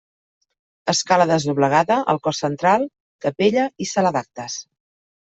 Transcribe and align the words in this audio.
Escala 0.93 1.25
desdoblegada 1.31 1.97
al 2.13 2.19
cos 2.27 2.39
central, 2.45 2.85
capella 3.27 3.67
i 3.85 3.87
sala 3.91 4.13
d'actes. 4.17 4.57